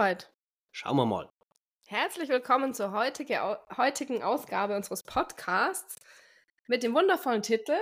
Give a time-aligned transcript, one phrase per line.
[0.00, 0.32] soweit.
[0.72, 1.28] Schauen wir mal.
[1.86, 5.96] Herzlich willkommen zur heutige, heutigen Ausgabe unseres Podcasts
[6.68, 7.76] mit dem wundervollen Titel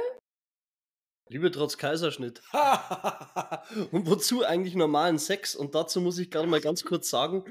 [1.29, 2.43] Liebe trotz Kaiserschnitt.
[3.93, 5.55] und wozu eigentlich normalen Sex?
[5.55, 7.45] Und dazu muss ich gerade mal ganz kurz sagen,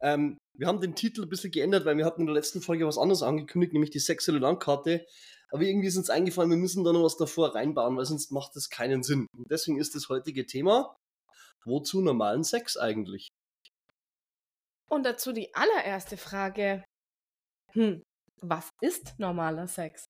[0.00, 2.88] ähm, wir haben den Titel ein bisschen geändert, weil wir hatten in der letzten Folge
[2.88, 5.06] was anderes angekündigt, nämlich die sexuelle Landkarte.
[5.52, 8.56] Aber irgendwie ist uns eingefallen, wir müssen da noch was davor reinbauen, weil sonst macht
[8.56, 9.28] das keinen Sinn.
[9.36, 10.96] Und deswegen ist das heutige Thema,
[11.64, 13.27] wozu normalen Sex eigentlich?
[14.88, 16.84] Und dazu die allererste Frage.
[17.72, 18.02] Hm,
[18.40, 20.06] was ist normaler Sex?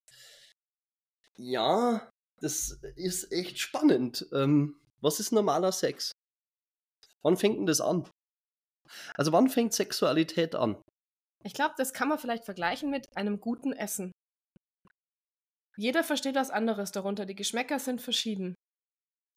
[1.37, 2.11] Ja,
[2.41, 4.27] das ist echt spannend.
[4.33, 6.13] Ähm, was ist normaler Sex?
[7.23, 8.09] Wann fängt denn das an?
[9.15, 10.81] Also wann fängt Sexualität an?
[11.45, 14.13] Ich glaube, das kann man vielleicht vergleichen mit einem guten Essen.
[15.77, 17.27] Jeder versteht was anderes darunter.
[17.27, 18.55] Die Geschmäcker sind verschieden.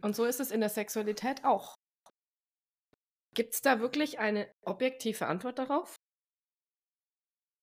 [0.02, 1.76] Und so ist es in der Sexualität auch.
[3.34, 5.96] Gibt es da wirklich eine objektive Antwort darauf?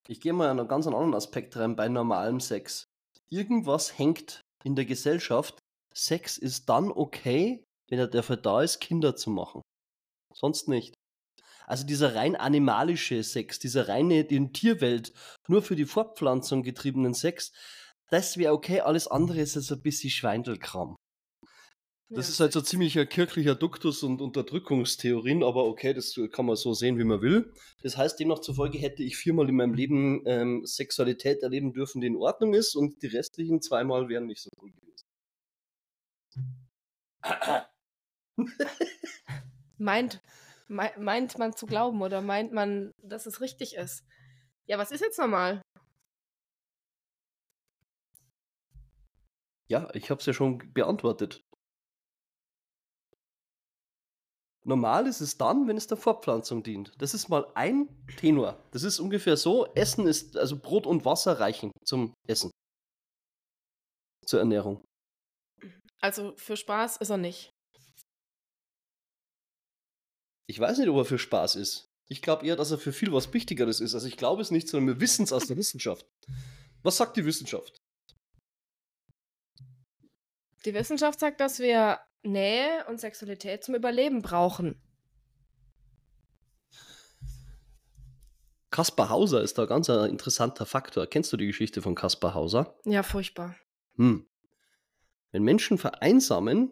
[0.08, 2.84] Ich gehe mal an einen ganz anderen Aspekt rein bei normalem Sex.
[3.28, 5.58] Irgendwas hängt in der Gesellschaft.
[5.94, 9.60] Sex ist dann okay, wenn er dafür da ist, Kinder zu machen.
[10.34, 10.94] Sonst nicht.
[11.66, 15.12] Also dieser rein animalische Sex, dieser reine in Tierwelt,
[15.48, 17.52] nur für die Fortpflanzung getriebenen Sex,
[18.08, 20.96] das wäre okay, alles andere ist jetzt ein bisschen Schweindelkram.
[22.10, 22.32] Das ja.
[22.32, 26.98] ist halt so ziemlicher kirchlicher Duktus und Unterdrückungstheorien, aber okay, das kann man so sehen,
[26.98, 27.52] wie man will.
[27.82, 32.06] Das heißt, demnach zufolge hätte ich viermal in meinem Leben ähm, Sexualität erleben dürfen, die
[32.06, 35.04] in Ordnung ist, und die restlichen zweimal wären nicht so gut gewesen.
[39.76, 40.22] meint,
[40.68, 44.02] meint man zu glauben oder meint man, dass es richtig ist?
[44.64, 45.60] Ja, was ist jetzt normal?
[49.66, 51.44] Ja, ich habe es ja schon beantwortet.
[54.68, 56.92] Normal ist es dann, wenn es der Fortpflanzung dient.
[56.98, 58.62] Das ist mal ein Tenor.
[58.70, 62.50] Das ist ungefähr so, Essen ist, also Brot und Wasser reichen zum Essen.
[64.26, 64.84] Zur Ernährung.
[66.02, 67.50] Also für Spaß ist er nicht.
[70.46, 71.86] Ich weiß nicht, ob er für Spaß ist.
[72.10, 73.94] Ich glaube eher, dass er für viel was Wichtigeres ist.
[73.94, 76.06] Also ich glaube es nicht, sondern wir wissen es aus der Wissenschaft.
[76.82, 77.78] Was sagt die Wissenschaft?
[80.66, 84.80] Die Wissenschaft sagt, dass wir Nähe und Sexualität zum Überleben brauchen.
[88.70, 91.06] Kaspar Hauser ist da ganz ein interessanter Faktor.
[91.06, 92.76] Kennst du die Geschichte von Kaspar Hauser?
[92.84, 93.56] Ja, furchtbar.
[93.96, 94.26] Hm.
[95.32, 96.70] Wenn Menschen vereinsamen,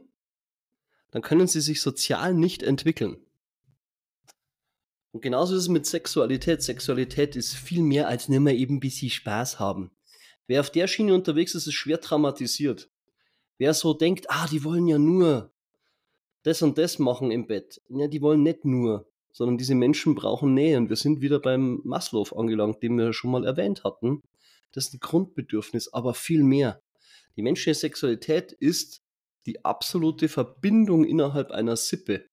[1.10, 3.16] dann können sie sich sozial nicht entwickeln.
[5.12, 6.62] Und genauso ist es mit Sexualität.
[6.62, 9.90] Sexualität ist viel mehr als nur mal eben ein bisschen Spaß haben.
[10.46, 12.90] Wer auf der Schiene unterwegs ist, ist schwer traumatisiert.
[13.58, 15.52] Wer so denkt, ah, die wollen ja nur
[16.42, 17.82] das und das machen im Bett.
[17.88, 20.78] Ja, die wollen nicht nur, sondern diese Menschen brauchen Nähe.
[20.78, 24.22] Und wir sind wieder beim Maslow angelangt, den wir schon mal erwähnt hatten.
[24.72, 26.80] Das ist ein Grundbedürfnis, aber viel mehr.
[27.34, 29.02] Die menschliche Sexualität ist
[29.46, 32.26] die absolute Verbindung innerhalb einer Sippe.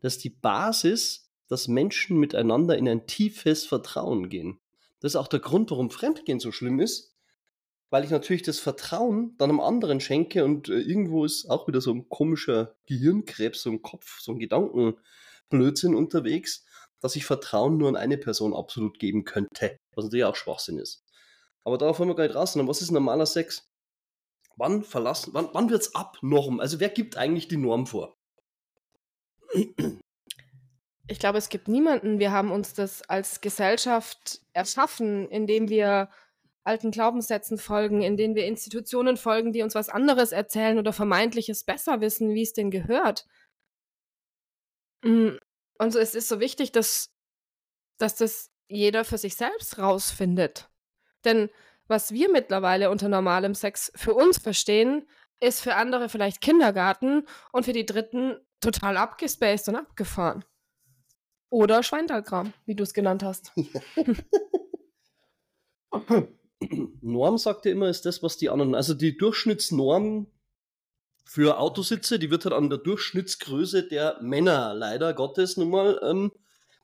[0.00, 4.58] Das ist die Basis, dass Menschen miteinander in ein tiefes Vertrauen gehen.
[5.00, 7.11] Das ist auch der Grund, warum Fremdgehen so schlimm ist,
[7.92, 11.82] weil ich natürlich das Vertrauen dann einem anderen schenke und äh, irgendwo ist auch wieder
[11.82, 16.64] so ein komischer Gehirnkrebs, so ein Kopf, so ein Gedankenblödsinn unterwegs,
[17.00, 21.04] dass ich Vertrauen nur an eine Person absolut geben könnte, was natürlich auch Schwachsinn ist.
[21.64, 23.68] Aber darauf wollen wir gar nicht raus, sondern was ist normaler Sex?
[24.56, 26.60] Wann verlassen, wann, wann wird's ab Norm?
[26.60, 28.16] Also wer gibt eigentlich die Norm vor?
[31.08, 32.18] Ich glaube, es gibt niemanden.
[32.18, 36.08] Wir haben uns das als Gesellschaft erschaffen, indem wir
[36.64, 41.64] alten Glaubenssätzen folgen, in denen wir Institutionen folgen, die uns was anderes erzählen oder vermeintliches
[41.64, 43.26] besser wissen, wie es denn gehört.
[45.02, 45.36] Mm,
[45.78, 47.12] und so es ist so wichtig, dass,
[47.98, 50.70] dass das jeder für sich selbst rausfindet.
[51.24, 51.50] Denn
[51.88, 55.08] was wir mittlerweile unter normalem Sex für uns verstehen,
[55.40, 60.44] ist für andere vielleicht Kindergarten und für die Dritten total abgespaced und abgefahren.
[61.50, 63.52] Oder Schweintalkram, wie du es genannt hast.
[67.00, 70.26] Norm sagt ja immer, ist das, was die anderen, also die Durchschnittsnorm
[71.24, 76.32] für Autositze, die wird halt an der Durchschnittsgröße der Männer leider Gottes nun mal ähm,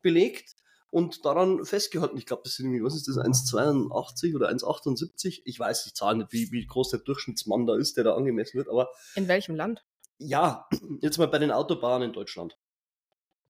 [0.03, 0.55] belegt
[0.91, 2.17] und daran festgehalten.
[2.17, 5.43] Ich glaube, das sind irgendwie, was ist das, 1,82 oder 1,78?
[5.45, 8.59] Ich weiß die Zahl nicht, wie, wie groß der Durchschnittsmann da ist, der da angemessen
[8.59, 8.89] wird, aber.
[9.15, 9.85] In welchem Land?
[10.19, 10.69] Ja,
[11.01, 12.59] jetzt mal bei den Autobahnen in Deutschland.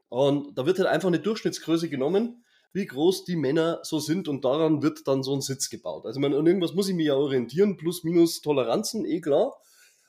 [0.09, 4.45] Und da wird halt einfach eine Durchschnittsgröße genommen wie groß die Männer so sind und
[4.45, 6.07] daran wird dann so ein Sitz gebaut.
[6.07, 9.57] Also man, an irgendwas muss ich mich ja orientieren, plus minus Toleranzen, eh klar.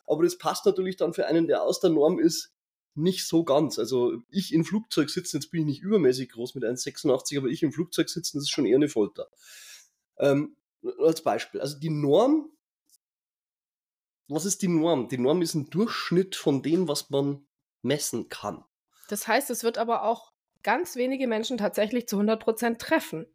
[0.05, 2.53] Aber das passt natürlich dann für einen, der aus der Norm ist,
[2.95, 3.79] nicht so ganz.
[3.79, 7.63] Also ich im Flugzeug sitzen, jetzt bin ich nicht übermäßig groß mit 1,86, aber ich
[7.63, 9.29] im Flugzeug sitzen, das ist schon eher eine Folter.
[10.17, 10.55] Ähm,
[10.99, 11.61] als Beispiel.
[11.61, 12.51] Also die Norm,
[14.27, 15.07] was ist die Norm?
[15.07, 17.47] Die Norm ist ein Durchschnitt von dem, was man
[17.81, 18.63] messen kann.
[19.07, 20.31] Das heißt, es wird aber auch
[20.63, 23.25] ganz wenige Menschen tatsächlich zu 100% treffen,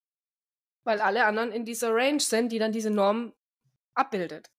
[0.85, 3.33] weil alle anderen in dieser Range sind, die dann diese Norm
[3.95, 4.51] abbildet.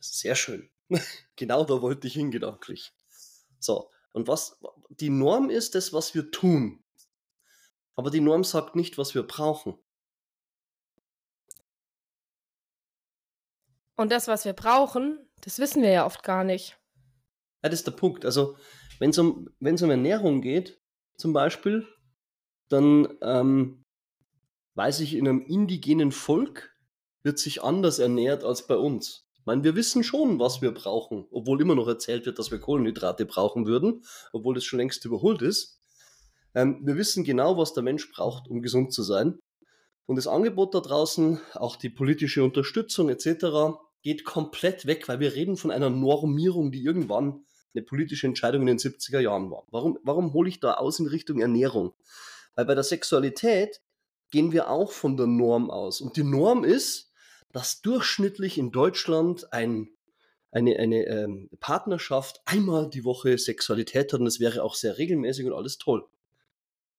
[0.00, 0.70] Sehr schön.
[1.36, 2.92] genau da wollte ich hin gedanklich.
[3.58, 4.58] So, und was
[4.88, 6.82] die Norm ist, das, was wir tun.
[7.94, 9.78] Aber die Norm sagt nicht, was wir brauchen.
[13.96, 16.78] Und das, was wir brauchen, das wissen wir ja oft gar nicht.
[17.62, 18.24] Ja, das ist der Punkt.
[18.24, 18.56] Also,
[18.98, 20.79] wenn es um, wenn's um Ernährung geht,
[21.20, 21.86] zum Beispiel,
[22.68, 23.84] dann ähm,
[24.74, 26.74] weiß ich, in einem indigenen Volk
[27.22, 29.26] wird sich anders ernährt als bei uns.
[29.34, 32.58] Ich meine, wir wissen schon, was wir brauchen, obwohl immer noch erzählt wird, dass wir
[32.58, 34.02] Kohlenhydrate brauchen würden,
[34.32, 35.78] obwohl das schon längst überholt ist.
[36.54, 39.38] Ähm, wir wissen genau, was der Mensch braucht, um gesund zu sein.
[40.06, 45.34] Und das Angebot da draußen, auch die politische Unterstützung etc., geht komplett weg, weil wir
[45.34, 47.44] reden von einer Normierung, die irgendwann
[47.74, 49.64] eine politische Entscheidung in den 70er Jahren war.
[49.70, 51.94] Warum, warum hole ich da aus in Richtung Ernährung?
[52.54, 53.80] Weil bei der Sexualität
[54.30, 56.00] gehen wir auch von der Norm aus.
[56.00, 57.12] Und die Norm ist,
[57.52, 59.88] dass durchschnittlich in Deutschland ein,
[60.52, 65.46] eine, eine ähm, Partnerschaft einmal die Woche Sexualität hat und das wäre auch sehr regelmäßig
[65.46, 66.06] und alles toll.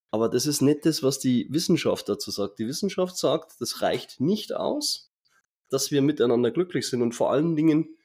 [0.10, 2.60] Aber das ist nicht das, was die Wissenschaft dazu sagt.
[2.60, 5.10] Die Wissenschaft sagt, das reicht nicht aus,
[5.70, 7.96] dass wir miteinander glücklich sind und vor allen Dingen,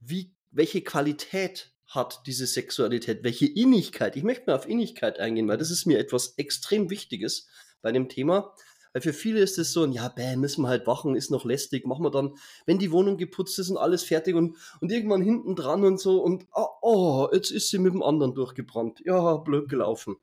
[0.00, 4.16] wie, welche Qualität hat diese Sexualität, welche Innigkeit.
[4.16, 7.48] Ich möchte mal auf Innigkeit eingehen, weil das ist mir etwas extrem Wichtiges
[7.82, 8.54] bei dem Thema.
[8.92, 11.44] Weil für viele ist es so ein, ja, bäh, müssen wir halt wachen, ist noch
[11.44, 15.20] lästig, machen wir dann, wenn die Wohnung geputzt ist und alles fertig und, und irgendwann
[15.20, 19.00] hinten dran und so und, oh, oh, jetzt ist sie mit dem anderen durchgebrannt.
[19.04, 20.16] Ja, blöd gelaufen.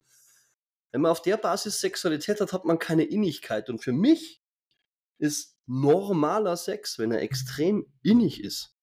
[0.92, 3.70] Wenn man auf der Basis Sexualität hat, hat man keine Innigkeit.
[3.70, 4.42] Und für mich
[5.20, 8.76] ist normaler Sex, wenn er extrem innig ist.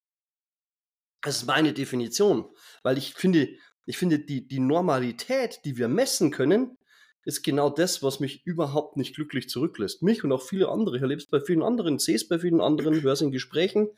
[1.23, 2.49] Das ist meine Definition,
[2.83, 3.49] weil ich finde,
[3.87, 6.79] ich finde, die, die Normalität, die wir messen können,
[7.25, 10.03] ist genau das, was mich überhaupt nicht glücklich zurücklässt.
[10.03, 10.97] Mich und auch viele andere.
[10.97, 13.89] Ich erlebe es bei vielen anderen, sehe es bei vielen anderen, höre es in Gesprächen.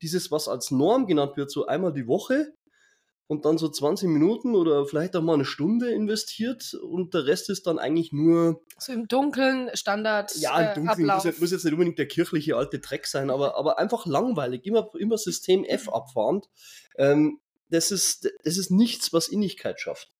[0.00, 2.54] Dieses, was als Norm genannt wird, so einmal die Woche,
[3.28, 7.50] und dann so 20 Minuten oder vielleicht auch mal eine Stunde investiert und der Rest
[7.50, 8.62] ist dann eigentlich nur.
[8.78, 10.34] So im Dunkeln, Standard.
[10.36, 13.56] Ja, im Dunkeln muss, jetzt, muss, jetzt nicht unbedingt der kirchliche alte Dreck sein, aber,
[13.56, 16.48] aber einfach langweilig, immer, immer System F abfahrend.
[16.96, 17.38] Ähm,
[17.68, 20.10] das, ist, das ist nichts, was Innigkeit schafft.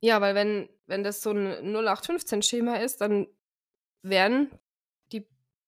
[0.00, 3.26] Ja, weil wenn, wenn das so ein 0815-Schema ist, dann
[4.02, 4.50] werden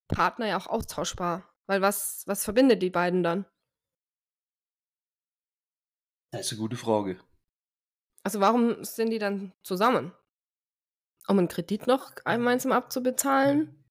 [0.09, 1.49] Partner ja auch austauschbar.
[1.67, 3.45] Weil was, was verbindet die beiden dann?
[6.31, 7.19] Das ist eine gute Frage.
[8.23, 10.13] Also warum sind die dann zusammen?
[11.29, 13.83] Um einen Kredit noch gemeinsam abzubezahlen?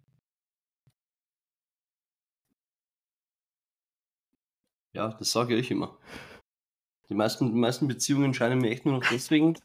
[4.94, 5.98] Ja, das sage ich immer.
[7.10, 9.60] Die meisten, die meisten Beziehungen scheinen mir echt nur noch deswegen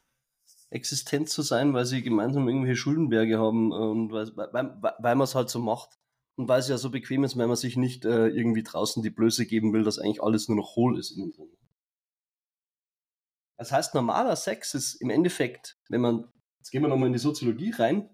[0.70, 5.34] existent zu sein, weil sie gemeinsam irgendwelche Schuldenberge haben und weil, weil, weil man es
[5.36, 5.99] halt so macht.
[6.36, 9.10] Und weil es ja so bequem ist, wenn man sich nicht äh, irgendwie draußen die
[9.10, 11.18] Blöße geben will, dass eigentlich alles nur noch hohl ist.
[13.56, 17.18] Das heißt, normaler Sex ist im Endeffekt, wenn man, jetzt gehen wir nochmal in die
[17.18, 18.08] Soziologie rein,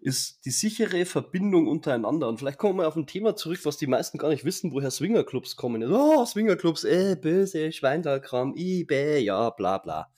[0.00, 2.28] ist die sichere Verbindung untereinander.
[2.28, 4.90] Und vielleicht kommen wir auf ein Thema zurück, was die meisten gar nicht wissen, woher
[4.90, 5.82] Swingerclubs kommen.
[5.90, 10.12] Oh, Swingerclubs, äh, böse, Schweindalkram, bäh, ja, bla, bla.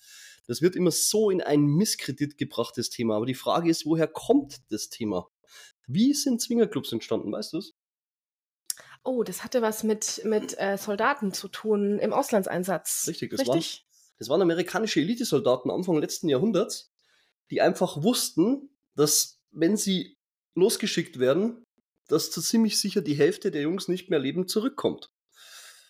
[0.47, 3.17] Das wird immer so in einen Misskredit gebracht, das Thema.
[3.17, 5.29] Aber die Frage ist, woher kommt das Thema?
[5.87, 7.75] Wie sind Zwingerclubs entstanden, weißt du es?
[9.05, 13.07] Oh, das hatte was mit, mit äh, Soldaten zu tun im Auslandseinsatz.
[13.09, 13.55] Richtig, das, Richtig?
[13.55, 16.93] Waren, das waren amerikanische Elitesoldaten Anfang letzten Jahrhunderts,
[17.51, 20.17] die einfach wussten, dass wenn sie
[20.55, 21.67] losgeschickt werden,
[22.09, 25.11] dass so ziemlich sicher die Hälfte der Jungs nicht mehr lebend zurückkommt,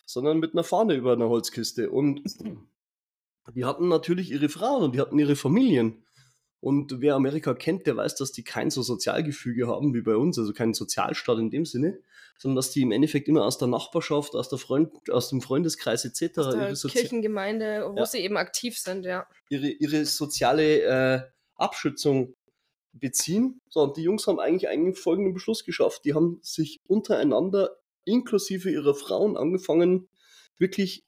[0.05, 1.91] sondern mit einer Fahne über einer Holzkiste.
[1.91, 2.23] Und
[3.53, 6.02] die hatten natürlich ihre Frauen und die hatten ihre Familien.
[6.63, 10.39] Und wer Amerika kennt, der weiß, dass die kein so Sozialgefüge haben wie bei uns,
[10.39, 11.99] also keinen Sozialstaat in dem Sinne,
[12.37, 16.05] sondern dass die im Endeffekt immer aus der Nachbarschaft, aus, der Freund, aus dem Freundeskreis
[16.05, 16.37] etc.
[16.37, 18.05] Aus der Sozi Kirchengemeinde, wo ja.
[18.05, 19.27] sie eben aktiv sind, ja.
[19.49, 21.21] Ihre, ihre soziale äh,
[21.55, 22.33] Abschützung
[22.93, 23.59] beziehen.
[23.67, 26.05] So, und die Jungs haben eigentlich einen folgenden Beschluss geschafft.
[26.05, 30.07] Die haben sich untereinander, inklusive ihrer Frauen, angefangen,
[30.57, 31.03] wirklich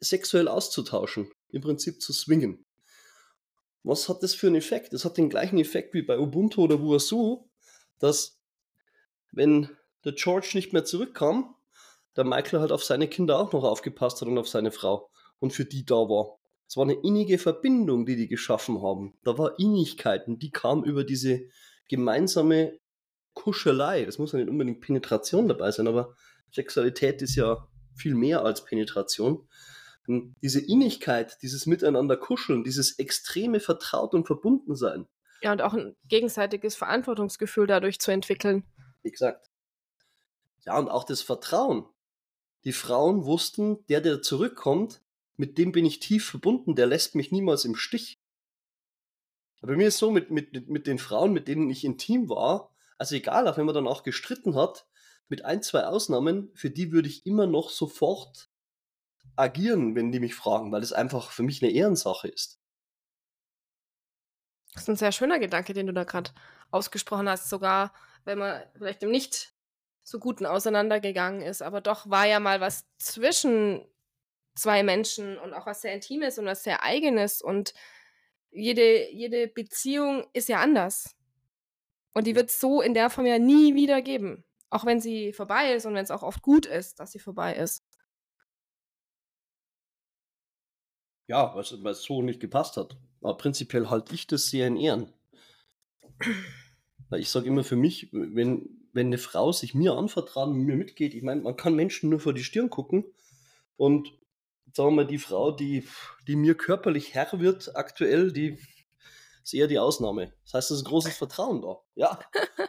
[0.00, 1.30] sexuell auszutauschen.
[1.52, 2.64] Im Prinzip zu swingen.
[3.82, 4.92] Was hat das für einen Effekt?
[4.92, 7.48] Das hat den gleichen Effekt wie bei Ubuntu oder Wuasu,
[7.98, 8.38] dass
[9.32, 9.70] wenn
[10.04, 11.54] der George nicht mehr zurückkam,
[12.16, 15.52] der Michael halt auf seine Kinder auch noch aufgepasst hat und auf seine Frau und
[15.52, 16.38] für die da war.
[16.66, 19.18] Es war eine innige Verbindung, die die geschaffen haben.
[19.24, 21.42] Da war Innigkeiten, die kam über diese
[21.88, 22.78] gemeinsame
[23.34, 24.04] Kuschelei.
[24.04, 26.14] Das muss ja nicht unbedingt Penetration dabei sein, aber
[26.52, 29.48] Sexualität ist ja viel mehr als Penetration.
[30.10, 35.06] Und diese Innigkeit, dieses Miteinander kuscheln, dieses extreme Vertraut und Verbundensein.
[35.40, 38.64] Ja, und auch ein gegenseitiges Verantwortungsgefühl dadurch zu entwickeln.
[39.04, 39.48] Exakt.
[40.66, 41.86] Ja, und auch das Vertrauen.
[42.64, 45.00] Die Frauen wussten, der, der zurückkommt,
[45.36, 48.18] mit dem bin ich tief verbunden, der lässt mich niemals im Stich.
[49.60, 52.74] Aber bei mir ist so, mit, mit, mit den Frauen, mit denen ich intim war,
[52.98, 54.88] also egal, auch wenn man dann auch gestritten hat,
[55.28, 58.49] mit ein, zwei Ausnahmen, für die würde ich immer noch sofort
[59.36, 62.60] agieren, wenn die mich fragen, weil es einfach für mich eine Ehrensache ist.
[64.74, 66.30] Das ist ein sehr schöner Gedanke, den du da gerade
[66.70, 67.92] ausgesprochen hast, sogar
[68.24, 69.54] wenn man vielleicht im nicht
[70.02, 73.84] so guten auseinandergegangen ist, aber doch war ja mal was zwischen
[74.54, 77.74] zwei Menschen und auch was sehr Intimes und was sehr Eigenes und
[78.50, 81.16] jede, jede Beziehung ist ja anders.
[82.12, 84.44] Und die wird es so in der Form ja nie wieder geben.
[84.68, 87.54] Auch wenn sie vorbei ist und wenn es auch oft gut ist, dass sie vorbei
[87.54, 87.79] ist.
[91.30, 92.96] Ja, weil es so nicht gepasst hat.
[93.20, 95.12] Aber prinzipiell halte ich das sehr in Ehren.
[97.16, 101.14] Ich sage immer für mich, wenn, wenn eine Frau sich mir anvertraut und mir mitgeht,
[101.14, 103.04] ich meine, man kann Menschen nur vor die Stirn gucken
[103.76, 104.08] und
[104.72, 105.86] sagen wir mal, die Frau, die,
[106.26, 108.58] die mir körperlich Herr wird aktuell, die
[109.52, 110.32] ist eher die Ausnahme.
[110.44, 111.78] Das heißt, es ist ein großes Vertrauen da.
[111.96, 112.18] Ja.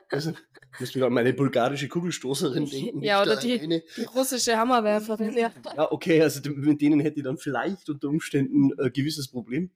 [0.10, 0.32] Also,
[0.74, 3.02] ich muss wieder an meine bulgarische Kugelstoßerin denken.
[3.02, 5.38] Ja, oder die, die, russische Hammerwerferin.
[5.38, 5.52] Ja.
[5.78, 9.72] ja, okay, also mit denen hätte ich dann vielleicht unter Umständen ein gewisses Problem.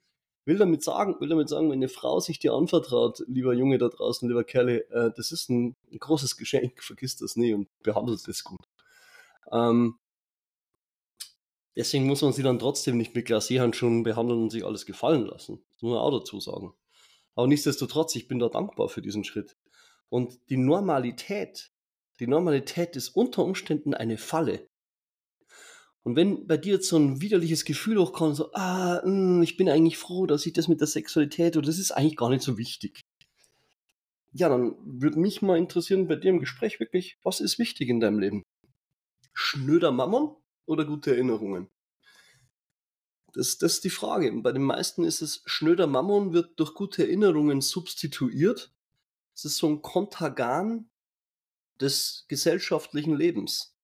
[0.45, 3.87] Will damit sagen, will damit sagen, wenn eine Frau sich dir anvertraut, lieber Junge da
[3.87, 8.27] draußen, lieber Kerle, äh, das ist ein, ein, großes Geschenk, vergiss das nie und behandelt
[8.27, 8.59] es gut.
[9.51, 9.95] Ähm,
[11.75, 15.63] deswegen muss man sie dann trotzdem nicht mit Glacierhandschuhen behandeln und sich alles gefallen lassen.
[15.73, 16.73] Das muss man auch dazu sagen.
[17.35, 19.57] Aber nichtsdestotrotz, ich bin da dankbar für diesen Schritt.
[20.09, 21.71] Und die Normalität,
[22.19, 24.67] die Normalität ist unter Umständen eine Falle.
[26.03, 29.67] Und wenn bei dir jetzt so ein widerliches Gefühl hochkommt, so, ah, hm, ich bin
[29.69, 32.57] eigentlich froh, dass ich das mit der Sexualität oder das ist eigentlich gar nicht so
[32.57, 33.01] wichtig.
[34.31, 37.99] Ja, dann würde mich mal interessieren bei dir im Gespräch wirklich, was ist wichtig in
[37.99, 38.43] deinem Leben?
[39.33, 40.35] Schnöder Mammon
[40.67, 41.69] oder gute Erinnerungen?
[43.35, 44.31] Das, das ist die Frage.
[44.41, 48.71] Bei den meisten ist es, schnöder Mammon wird durch gute Erinnerungen substituiert.
[49.33, 50.89] Es ist so ein Kontergan
[51.81, 53.75] des gesellschaftlichen Lebens.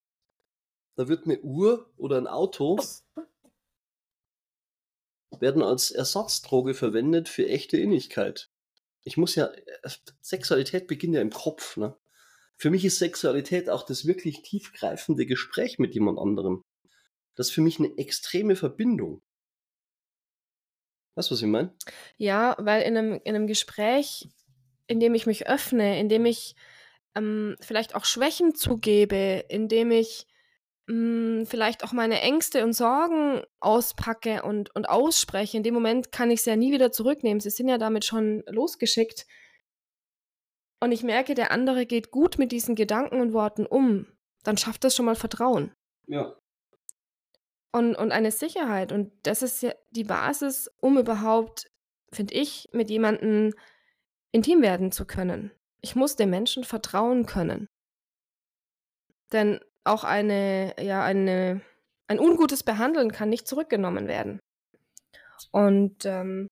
[0.95, 2.79] Da wird eine Uhr oder ein Auto
[5.39, 8.49] werden als Ersatzdroge verwendet für echte Innigkeit.
[9.03, 9.51] Ich muss ja,
[10.21, 11.75] Sexualität beginnt ja im Kopf.
[11.75, 11.97] Ne?
[12.55, 16.63] Für mich ist Sexualität auch das wirklich tiefgreifende Gespräch mit jemand anderem.
[17.35, 19.21] Das ist für mich eine extreme Verbindung.
[21.15, 21.73] Weißt du, was ich meine?
[22.17, 24.29] Ja, weil in einem, in einem Gespräch,
[24.87, 26.55] in dem ich mich öffne, in dem ich
[27.15, 30.25] ähm, vielleicht auch Schwächen zugebe, in dem ich
[30.87, 36.11] mh, hm, vielleicht auch meine Ängste und Sorgen auspacke und, und ausspreche, in dem Moment
[36.11, 37.41] kann ich sie ja nie wieder zurücknehmen.
[37.41, 39.25] Sie sind ja damit schon losgeschickt.
[40.79, 44.07] Und ich merke, der andere geht gut mit diesen Gedanken und Worten um.
[44.43, 45.71] Dann schafft das schon mal Vertrauen.
[46.07, 46.40] Ja
[47.71, 48.91] und, und eine Sicherheit.
[48.91, 51.71] Und das ist ja die Basis, um überhaupt,
[52.11, 53.53] finde ich, mit jemandem
[54.31, 55.51] intim werden zu können.
[55.81, 57.67] Ich muss dem Menschen vertrauen können.
[59.31, 61.61] Denn auch eine, ja, eine,
[62.07, 64.39] ein ungutes Behandeln kann nicht zurückgenommen werden.
[65.51, 66.47] Und ähm,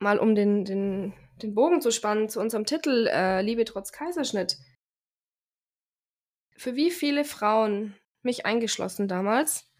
[0.00, 4.58] mal um den, den, den Bogen zu spannen zu unserem Titel äh, Liebe trotz Kaiserschnitt.
[6.56, 9.70] Für wie viele Frauen, mich eingeschlossen damals,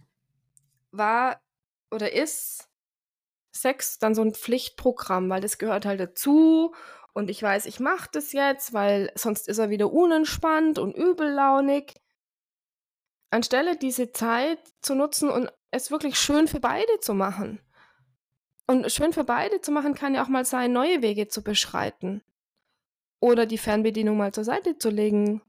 [0.97, 1.41] war
[1.91, 2.69] oder ist
[3.53, 6.75] Sex dann so ein Pflichtprogramm, weil das gehört halt dazu
[7.13, 11.95] und ich weiß, ich mache das jetzt, weil sonst ist er wieder unentspannt und übellaunig.
[13.31, 17.61] Anstelle diese Zeit zu nutzen und es wirklich schön für beide zu machen.
[18.67, 22.23] Und schön für beide zu machen kann ja auch mal sein, neue Wege zu beschreiten.
[23.21, 25.41] Oder die Fernbedienung mal zur Seite zu legen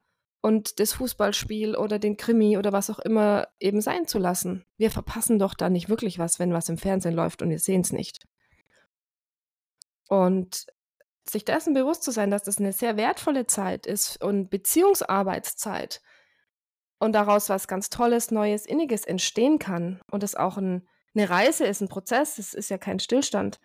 [0.46, 4.64] und das Fußballspiel oder den Krimi oder was auch immer eben sein zu lassen.
[4.78, 7.82] Wir verpassen doch da nicht wirklich was, wenn was im Fernsehen läuft und wir sehen
[7.82, 8.28] es nicht.
[10.08, 10.68] Und
[11.28, 16.04] sich dessen bewusst zu sein, dass das eine sehr wertvolle Zeit ist und Beziehungsarbeitszeit
[17.00, 21.66] und daraus was ganz Tolles, Neues, Inniges entstehen kann und es auch ein, eine Reise
[21.66, 23.60] ist, ein Prozess, es ist ja kein Stillstand,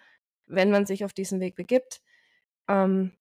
[0.46, 2.00] wenn man sich auf diesen Weg begibt,
[2.68, 3.12] ähm,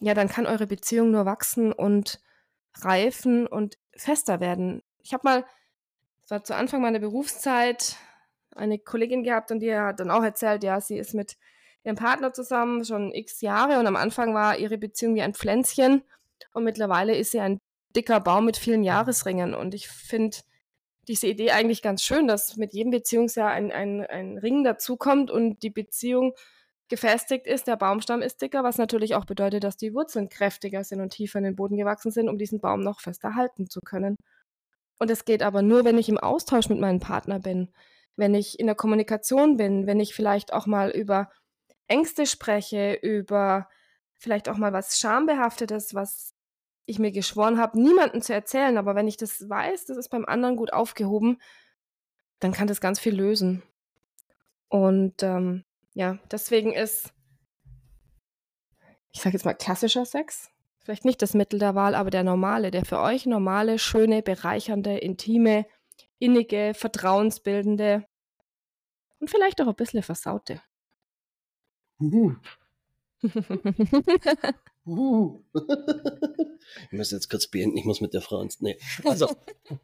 [0.00, 2.20] ja, dann kann eure Beziehung nur wachsen und
[2.80, 4.82] reifen und fester werden.
[5.02, 5.44] Ich habe mal,
[6.22, 7.96] das war zu Anfang meiner Berufszeit,
[8.54, 11.36] eine Kollegin gehabt und die hat dann auch erzählt, ja, sie ist mit
[11.84, 16.02] ihrem Partner zusammen schon x Jahre und am Anfang war ihre Beziehung wie ein Pflänzchen
[16.52, 17.58] und mittlerweile ist sie ein
[17.94, 20.38] dicker Baum mit vielen Jahresringen und ich finde
[21.06, 25.62] diese Idee eigentlich ganz schön, dass mit jedem Beziehungsjahr ein, ein, ein Ring dazukommt und
[25.62, 26.34] die Beziehung
[26.88, 31.00] gefestigt ist, der Baumstamm ist dicker, was natürlich auch bedeutet, dass die Wurzeln kräftiger sind
[31.00, 34.16] und tiefer in den Boden gewachsen sind, um diesen Baum noch fester halten zu können.
[34.98, 37.72] Und es geht aber nur, wenn ich im Austausch mit meinem Partner bin,
[38.16, 41.30] wenn ich in der Kommunikation bin, wenn ich vielleicht auch mal über
[41.88, 43.68] Ängste spreche, über
[44.14, 46.34] vielleicht auch mal was Schambehaftetes, was
[46.86, 50.24] ich mir geschworen habe, niemandem zu erzählen, aber wenn ich das weiß, das ist beim
[50.26, 51.38] anderen gut aufgehoben,
[52.40, 53.62] dann kann das ganz viel lösen.
[54.68, 55.64] Und ähm,
[55.94, 57.12] ja, deswegen ist,
[59.12, 62.70] ich sage jetzt mal, klassischer Sex, vielleicht nicht das Mittel der Wahl, aber der normale,
[62.70, 65.66] der für euch normale, schöne, bereichernde, intime,
[66.18, 68.06] innige, vertrauensbildende
[69.20, 70.60] und vielleicht auch ein bisschen versaute.
[72.00, 72.34] Uhu.
[74.84, 75.44] Uhu.
[76.90, 78.60] ich muss jetzt kurz beenden, ich muss mit der Frau ins.
[78.60, 78.76] Nee.
[79.04, 79.28] Also.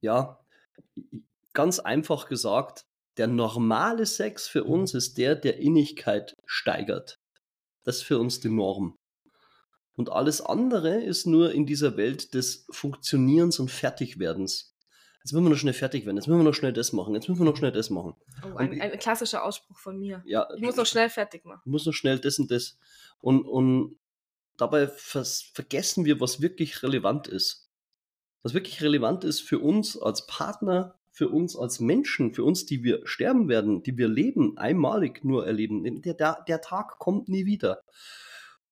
[0.00, 0.38] ja,
[1.52, 4.70] ganz einfach gesagt, der normale Sex für mhm.
[4.70, 7.18] uns ist der, der Innigkeit steigert.
[7.84, 8.98] Das ist für uns die Norm.
[9.94, 14.74] Und alles andere ist nur in dieser Welt des Funktionierens und Fertigwerdens.
[15.22, 17.28] Jetzt müssen wir noch schnell fertig werden, jetzt müssen wir noch schnell das machen, jetzt
[17.28, 18.14] müssen wir noch schnell das machen.
[18.42, 20.22] Oh, ein, ein klassischer Ausspruch von mir.
[20.24, 21.60] Ja, ich muss noch schnell fertig machen.
[21.66, 22.78] Ich muss noch schnell das und das.
[23.18, 23.98] Und, und
[24.56, 27.69] dabei vergessen wir, was wirklich relevant ist
[28.42, 32.82] was wirklich relevant ist für uns als Partner, für uns als Menschen, für uns, die
[32.82, 36.02] wir sterben werden, die wir leben, einmalig nur erleben.
[36.02, 37.82] Der, der, der Tag kommt nie wieder.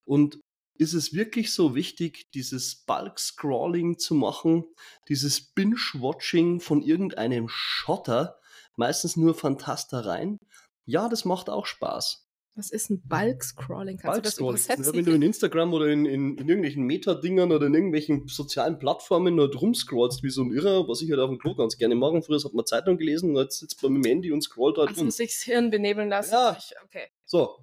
[0.04, 0.40] Und
[0.78, 4.64] ist es wirklich so wichtig, dieses Bulk-Scrolling zu machen,
[5.08, 8.38] dieses Binge-Watching von irgendeinem Schotter,
[8.76, 10.38] meistens nur Fantastereien?
[10.86, 12.27] Ja, das macht auch Spaß.
[12.58, 13.98] Was ist ein Bulk-Scrolling?
[13.98, 14.84] Bulk -Scrolling.
[14.84, 18.80] Ja, wenn du in Instagram oder in, in, in irgendwelchen Meta-Dingern oder in irgendwelchen sozialen
[18.80, 21.78] Plattformen nur drum scrollst wie so ein Irrer, was ich halt auf dem Klo ganz
[21.78, 22.20] gerne mache.
[22.20, 24.88] Früher hat man Zeitung gelesen und jetzt sitzt man mit dem Handy und scrollt halt
[24.88, 25.10] also rum.
[25.12, 26.32] sich das Hirn benebeln lassen.
[26.32, 26.58] Ja.
[26.84, 27.06] Okay.
[27.24, 27.58] So.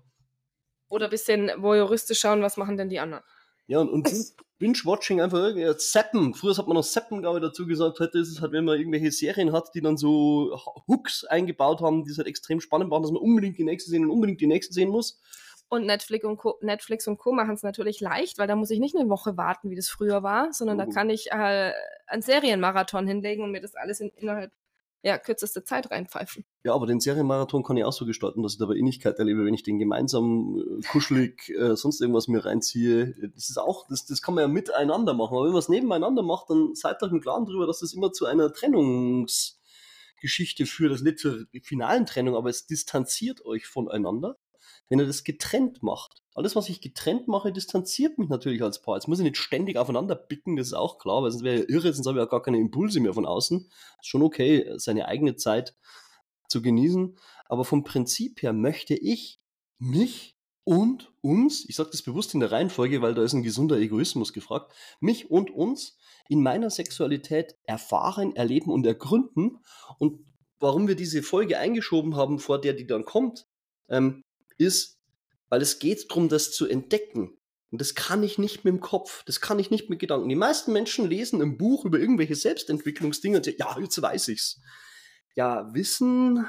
[0.88, 3.26] Oder ein bisschen voyeuristisch schauen, was machen denn die anderen.
[3.68, 4.08] Ja, und, und
[4.58, 6.34] Binge-Watching einfach irgendwie, Zappen.
[6.34, 8.00] Früher hat man noch Zappen, glaube ich, dazu gesagt.
[8.00, 12.04] Heute ist es halt, wenn man irgendwelche Serien hat, die dann so Hooks eingebaut haben,
[12.04, 14.48] die es halt extrem spannend machen, dass man unbedingt die nächste sehen und unbedingt die
[14.48, 15.20] nächste sehen muss.
[15.68, 17.32] Und Netflix und Co, Netflix und Co.
[17.32, 20.22] machen es natürlich leicht, weil da muss ich nicht eine Woche warten, wie das früher
[20.22, 20.86] war, sondern oh.
[20.86, 21.74] da kann ich äh,
[22.08, 24.52] einen Serienmarathon hinlegen und mir das alles in, innerhalb
[25.06, 26.44] ja, kürzeste Zeit reinpfeifen.
[26.64, 29.54] Ja, aber den Serienmarathon kann ich auch so gestalten, dass ich dabei Innigkeit erlebe, wenn
[29.54, 33.14] ich den gemeinsam äh, kuschelig äh, sonst irgendwas mir reinziehe.
[33.36, 35.36] Das ist auch, das, das kann man ja miteinander machen.
[35.36, 38.14] Aber wenn man es nebeneinander macht, dann seid euch im Klaren darüber, dass das immer
[38.14, 40.92] zu einer Trennungsgeschichte führt.
[40.92, 44.40] Das nicht zur finalen Trennung, aber es distanziert euch voneinander
[44.90, 46.22] wenn er das getrennt macht.
[46.34, 48.96] Alles, was ich getrennt mache, distanziert mich natürlich als Paar.
[48.96, 51.66] Jetzt muss ich nicht ständig aufeinander bicken, das ist auch klar, weil sonst wäre ja
[51.68, 53.60] irre, sonst habe ich ja gar keine Impulse mehr von außen.
[54.00, 55.76] Ist schon okay, seine eigene Zeit
[56.50, 57.18] zu genießen.
[57.48, 59.40] Aber vom Prinzip her möchte ich
[59.80, 63.78] mich und uns, ich sage das bewusst in der Reihenfolge, weil da ist ein gesunder
[63.78, 65.98] Egoismus gefragt, mich und uns
[66.28, 69.60] in meiner Sexualität erfahren, erleben und ergründen.
[70.00, 70.26] Und
[70.60, 73.48] warum wir diese Folge eingeschoben haben, vor der die dann kommt,
[73.90, 74.24] ähm,
[74.58, 75.00] ist,
[75.50, 77.38] weil es geht darum, das zu entdecken.
[77.72, 80.30] Und das kann ich nicht mit dem Kopf, das kann ich nicht mit Gedanken.
[80.30, 84.62] Die meisten Menschen lesen ein Buch über irgendwelche Selbstentwicklungsdinge und sagen, ja, jetzt weiß ich's.
[85.36, 86.46] Ja, Wissen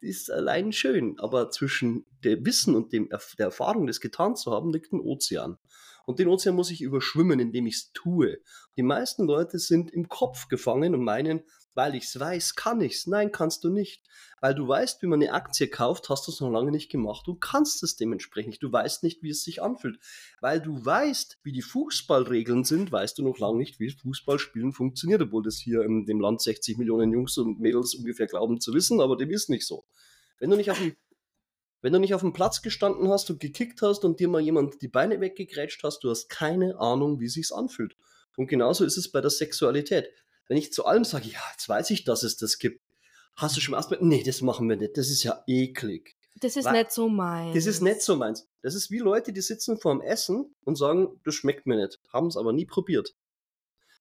[0.00, 4.72] ist allein schön, aber zwischen dem Wissen und dem, der Erfahrung, das getan zu haben,
[4.72, 5.58] liegt ein Ozean.
[6.06, 8.38] Und den Ozean muss ich überschwimmen, indem ich es tue.
[8.76, 11.42] Die meisten Leute sind im Kopf gefangen und meinen,
[11.76, 13.06] weil ich es weiß, kann ich's.
[13.06, 14.02] Nein, kannst du nicht.
[14.40, 17.26] Weil du weißt, wie man eine Aktie kauft, hast du es noch lange nicht gemacht.
[17.26, 18.62] Du kannst es dementsprechend nicht.
[18.62, 19.98] Du weißt nicht, wie es sich anfühlt.
[20.40, 25.20] Weil du weißt, wie die Fußballregeln sind, weißt du noch lange nicht, wie Fußballspielen funktioniert,
[25.20, 29.00] obwohl das hier in dem Land 60 Millionen Jungs und Mädels ungefähr glauben zu wissen,
[29.02, 29.84] aber dem ist nicht so.
[30.38, 30.96] Wenn du nicht auf dem
[31.82, 34.80] wenn du nicht auf dem Platz gestanden hast und gekickt hast und dir mal jemand
[34.82, 37.96] die Beine weggegrätscht hast, du hast keine Ahnung, wie sich's anfühlt.
[38.36, 40.08] Und genauso ist es bei der Sexualität
[40.48, 42.80] wenn ich zu allem sage, ja, jetzt weiß ich, dass es das gibt,
[43.36, 44.02] hast du schon mal ausprobiert?
[44.02, 44.96] Nee, das machen wir nicht.
[44.96, 46.16] Das ist ja eklig.
[46.36, 47.54] Das ist Weil, nicht so meins.
[47.54, 48.46] Das ist nicht so meins.
[48.62, 51.98] Das ist wie Leute, die sitzen vorm Essen und sagen, das schmeckt mir nicht.
[52.12, 53.14] Haben es aber nie probiert.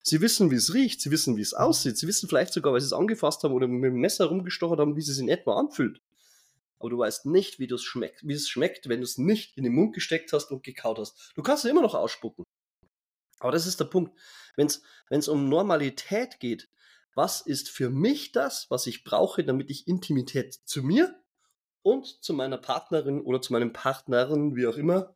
[0.02, 2.82] Sie wissen, wie es riecht, sie wissen, wie es aussieht, sie wissen vielleicht sogar, weil
[2.82, 5.58] sie es angefasst haben oder mit dem Messer rumgestochert haben, wie es sich in etwa
[5.58, 6.00] anfühlt.
[6.78, 9.74] aber du weißt nicht, wie, schmeckt, wie es schmeckt, wenn du es nicht in den
[9.74, 11.32] Mund gesteckt hast und gekaut hast.
[11.36, 12.44] Du kannst es immer noch ausspucken.
[13.40, 14.18] Aber das ist der Punkt.
[14.56, 14.68] Wenn
[15.10, 16.70] es um Normalität geht,
[17.16, 21.16] was ist für mich das, was ich brauche, damit ich Intimität zu mir
[21.82, 25.16] und zu meiner Partnerin oder zu meinem Partnerin, wie auch immer,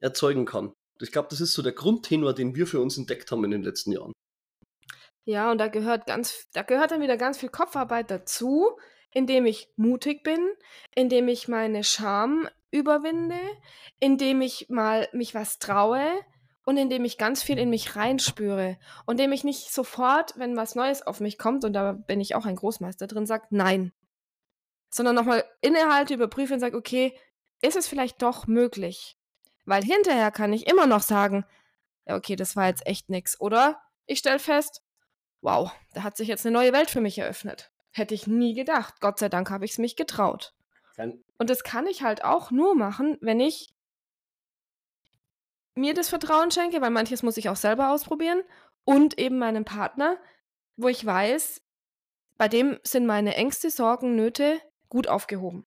[0.00, 0.72] erzeugen kann.
[1.00, 3.62] Ich glaube, das ist so der Grundtenor, den wir für uns entdeckt haben in den
[3.62, 4.12] letzten Jahren.
[5.24, 8.76] Ja, und da gehört ganz, da gehört dann wieder ganz viel Kopfarbeit dazu,
[9.12, 10.40] indem ich mutig bin,
[10.94, 13.38] indem ich meine Scham überwinde,
[14.00, 16.02] indem ich mal mich was traue
[16.64, 20.74] und indem ich ganz viel in mich reinspüre und indem ich nicht sofort, wenn was
[20.74, 23.92] Neues auf mich kommt, und da bin ich auch ein Großmeister drin, sage, nein.
[24.90, 27.18] Sondern nochmal innehalte, überprüfe und sage, okay,
[27.62, 29.18] ist es vielleicht doch möglich?
[29.64, 31.44] Weil hinterher kann ich immer noch sagen,
[32.06, 33.40] ja, okay, das war jetzt echt nix.
[33.40, 34.82] Oder ich stelle fest,
[35.40, 37.70] wow, da hat sich jetzt eine neue Welt für mich eröffnet.
[37.90, 39.00] Hätte ich nie gedacht.
[39.00, 40.54] Gott sei Dank habe ich es mich getraut.
[40.96, 43.74] Dann und das kann ich halt auch nur machen, wenn ich
[45.74, 48.42] mir das Vertrauen schenke, weil manches muss ich auch selber ausprobieren
[48.84, 50.16] und eben meinem Partner,
[50.76, 51.62] wo ich weiß,
[52.36, 55.64] bei dem sind meine Ängste, Sorgen, Nöte gut aufgehoben.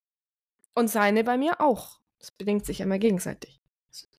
[0.74, 2.00] Und seine bei mir auch.
[2.20, 3.62] Das bedingt sich immer gegenseitig.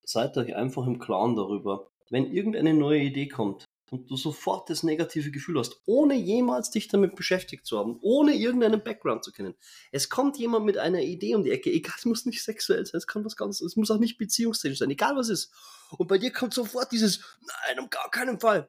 [0.05, 1.91] Seid euch einfach im Klaren darüber.
[2.09, 6.89] Wenn irgendeine neue Idee kommt, und du sofort das negative Gefühl hast, ohne jemals dich
[6.89, 9.55] damit beschäftigt zu haben, ohne irgendeinen Background zu kennen.
[9.93, 12.99] Es kommt jemand mit einer Idee um die Ecke, egal, es muss nicht sexuell sein,
[12.99, 15.53] es kann was ganz, es muss auch nicht beziehungstechnisch sein, egal was ist.
[15.99, 18.69] Und bei dir kommt sofort dieses, nein, um gar keinen Fall.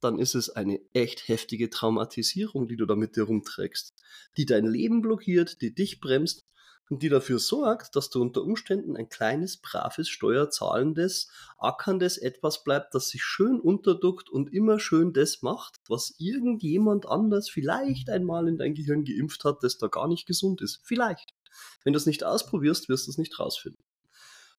[0.00, 3.94] Dann ist es eine echt heftige Traumatisierung, die du da mit dir rumträgst,
[4.36, 6.44] die dein Leben blockiert, die dich bremst
[6.88, 12.94] und die dafür sorgt, dass du unter Umständen ein kleines, braves, steuerzahlendes, ackerndes etwas bleibt,
[12.94, 18.58] das sich schön unterduckt und immer schön das macht, was irgendjemand anders vielleicht einmal in
[18.58, 20.80] dein Gehirn geimpft hat, das da gar nicht gesund ist.
[20.84, 21.34] Vielleicht.
[21.82, 23.84] Wenn du es nicht ausprobierst, wirst du es nicht rausfinden.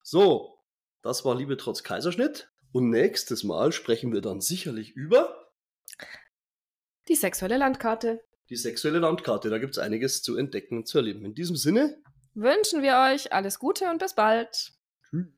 [0.04, 0.60] So,
[1.02, 2.52] das war Liebe trotz Kaiserschnitt.
[2.74, 5.48] Und nächstes Mal sprechen wir dann sicherlich über
[7.08, 8.22] die sexuelle Landkarte.
[8.50, 11.24] Die sexuelle Landkarte, da gibt es einiges zu entdecken und zu erleben.
[11.24, 12.02] In diesem Sinne,
[12.38, 14.74] wünschen wir euch alles Gute und bis bald.
[15.10, 15.37] Tschüss.